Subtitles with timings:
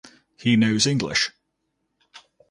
[0.35, 1.29] He knows English.